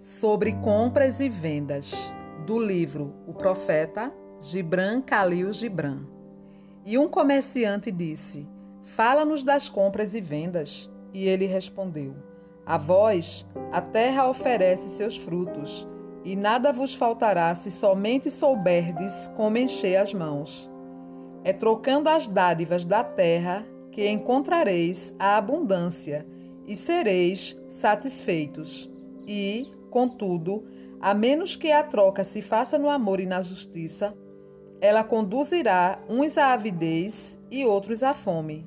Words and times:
Sobre 0.00 0.52
compras 0.52 1.20
e 1.20 1.28
vendas, 1.28 2.12
do 2.44 2.58
livro 2.58 3.14
O 3.26 3.32
Profeta, 3.32 4.12
Gibran 4.40 5.00
Khalil 5.00 5.52
Gibran. 5.52 6.00
E 6.84 6.98
um 6.98 7.08
comerciante 7.08 7.92
disse: 7.92 8.48
Fala-nos 8.82 9.42
das 9.42 9.68
compras 9.68 10.14
e 10.14 10.20
vendas. 10.20 10.90
E 11.12 11.28
ele 11.28 11.46
respondeu: 11.46 12.14
A 12.66 12.76
vós 12.76 13.46
a 13.70 13.80
terra 13.80 14.28
oferece 14.28 14.88
seus 14.88 15.16
frutos, 15.16 15.86
e 16.24 16.34
nada 16.34 16.72
vos 16.72 16.94
faltará 16.94 17.54
se 17.54 17.70
somente 17.70 18.30
souberdes 18.30 19.30
como 19.36 19.56
encher 19.56 19.96
as 19.96 20.12
mãos. 20.12 20.67
É 21.48 21.52
trocando 21.54 22.10
as 22.10 22.26
dádivas 22.26 22.84
da 22.84 23.02
terra 23.02 23.64
que 23.90 24.06
encontrareis 24.06 25.14
a 25.18 25.38
abundância 25.38 26.26
e 26.66 26.76
sereis 26.76 27.58
satisfeitos. 27.70 28.86
E, 29.26 29.66
contudo, 29.88 30.66
a 31.00 31.14
menos 31.14 31.56
que 31.56 31.72
a 31.72 31.82
troca 31.82 32.22
se 32.22 32.42
faça 32.42 32.76
no 32.78 32.90
amor 32.90 33.18
e 33.18 33.24
na 33.24 33.40
justiça, 33.40 34.14
ela 34.78 35.02
conduzirá 35.02 35.98
uns 36.06 36.36
à 36.36 36.52
avidez 36.52 37.40
e 37.50 37.64
outros 37.64 38.02
à 38.02 38.12
fome. 38.12 38.66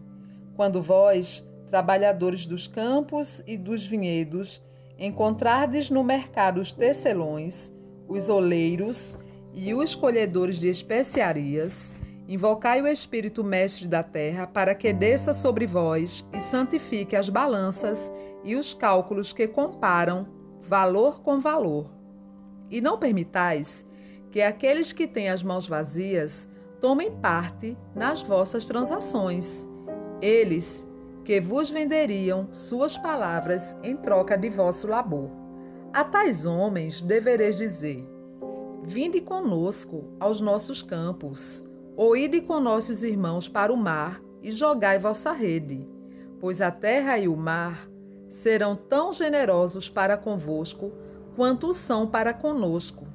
Quando 0.55 0.81
vós, 0.81 1.47
trabalhadores 1.69 2.47
dos 2.47 2.65
campos 2.65 3.43
e 3.45 3.57
dos 3.57 3.85
vinhedos, 3.85 4.59
encontrardes 4.97 5.91
no 5.91 6.03
mercado 6.03 6.59
os 6.59 6.71
tecelões, 6.71 7.71
os 8.07 8.27
oleiros 8.27 9.19
e 9.53 9.71
os 9.71 9.93
colhedores 9.93 10.55
de 10.59 10.67
especiarias, 10.67 11.93
invocai 12.33 12.81
o 12.81 12.87
Espírito 12.87 13.43
Mestre 13.43 13.85
da 13.85 14.01
terra 14.01 14.47
para 14.47 14.73
que 14.73 14.93
desça 14.93 15.33
sobre 15.33 15.67
vós 15.67 16.25
e 16.31 16.39
santifique 16.39 17.13
as 17.13 17.27
balanças 17.27 18.09
e 18.41 18.55
os 18.55 18.73
cálculos 18.73 19.33
que 19.33 19.49
comparam 19.49 20.25
valor 20.61 21.21
com 21.21 21.41
valor. 21.41 21.91
E 22.69 22.79
não 22.79 22.97
permitais 22.97 23.85
que 24.31 24.41
aqueles 24.41 24.93
que 24.93 25.05
têm 25.05 25.27
as 25.27 25.43
mãos 25.43 25.67
vazias 25.67 26.47
tomem 26.79 27.11
parte 27.11 27.77
nas 27.93 28.21
vossas 28.21 28.65
transações. 28.65 29.67
Eles 30.21 30.87
que 31.25 31.41
vos 31.41 31.69
venderiam 31.69 32.47
suas 32.53 32.97
palavras 32.97 33.75
em 33.83 33.97
troca 33.97 34.37
de 34.37 34.49
vosso 34.49 34.87
labor. 34.87 35.29
A 35.91 36.05
tais 36.05 36.45
homens 36.45 37.01
devereis 37.01 37.57
dizer: 37.57 38.07
Vinde 38.83 39.19
conosco 39.19 40.15
aos 40.17 40.39
nossos 40.39 40.81
campos, 40.81 41.65
ou 42.01 42.17
ide 42.17 42.41
com 42.41 42.59
nossos 42.59 43.03
irmãos 43.03 43.47
para 43.47 43.71
o 43.71 43.77
mar 43.77 44.19
e 44.41 44.51
jogai 44.51 44.97
vossa 44.97 45.31
rede, 45.31 45.87
pois 46.39 46.59
a 46.59 46.71
terra 46.71 47.19
e 47.19 47.27
o 47.27 47.37
mar 47.37 47.87
serão 48.27 48.75
tão 48.75 49.13
generosos 49.13 49.87
para 49.87 50.17
convosco 50.17 50.91
quanto 51.35 51.71
são 51.75 52.07
para 52.07 52.33
conosco. 52.33 53.05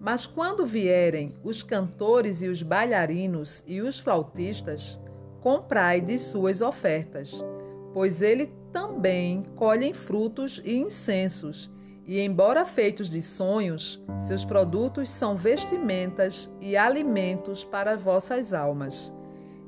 Mas 0.00 0.24
quando 0.24 0.64
vierem 0.64 1.34
os 1.44 1.62
cantores 1.62 2.40
e 2.40 2.48
os 2.48 2.62
bailarinos 2.62 3.62
e 3.66 3.82
os 3.82 3.98
flautistas, 3.98 4.98
comprai 5.42 6.00
de 6.00 6.16
suas 6.16 6.62
ofertas, 6.62 7.44
pois 7.92 8.22
ele 8.22 8.50
também 8.72 9.42
colhem 9.56 9.92
frutos 9.92 10.58
e 10.64 10.74
incensos, 10.74 11.70
e 12.06 12.20
embora 12.20 12.64
feitos 12.64 13.10
de 13.10 13.20
sonhos, 13.20 14.00
seus 14.18 14.44
produtos 14.44 15.08
são 15.08 15.36
vestimentas 15.36 16.48
e 16.60 16.76
alimentos 16.76 17.64
para 17.64 17.96
vossas 17.96 18.52
almas. 18.52 19.12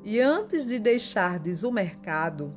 E 0.05 0.21
antes 0.21 0.65
de 0.65 0.79
deixardes 0.79 1.63
o 1.63 1.71
mercado, 1.71 2.55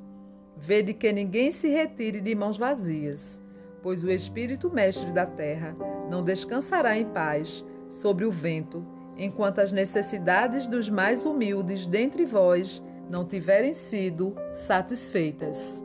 vede 0.56 0.94
que 0.94 1.12
ninguém 1.12 1.50
se 1.50 1.68
retire 1.68 2.20
de 2.20 2.32
mãos 2.32 2.56
vazias, 2.56 3.42
pois 3.82 4.04
o 4.04 4.10
Espírito 4.10 4.70
Mestre 4.70 5.10
da 5.10 5.26
terra 5.26 5.76
não 6.08 6.22
descansará 6.22 6.96
em 6.96 7.06
paz 7.06 7.64
sobre 7.90 8.24
o 8.24 8.30
vento, 8.30 8.86
enquanto 9.18 9.58
as 9.58 9.72
necessidades 9.72 10.68
dos 10.68 10.88
mais 10.88 11.26
humildes 11.26 11.86
dentre 11.86 12.24
vós 12.24 12.80
não 13.10 13.26
tiverem 13.26 13.74
sido 13.74 14.36
satisfeitas. 14.54 15.84